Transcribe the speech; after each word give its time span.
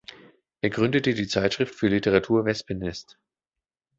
Er 0.61 0.71
gründete 0.71 1.13
die 1.13 1.27
Zeitschrift 1.27 1.75
für 1.75 1.87
Literatur 1.87 2.43
Wespennest. 2.45 3.19